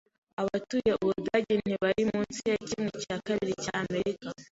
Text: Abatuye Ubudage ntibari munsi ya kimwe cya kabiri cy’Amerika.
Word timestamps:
Abatuye 0.41 0.91
Ubudage 1.01 1.53
ntibari 1.61 2.03
munsi 2.11 2.39
ya 2.51 2.57
kimwe 2.69 2.91
cya 3.03 3.17
kabiri 3.25 3.53
cy’Amerika. 3.63 4.27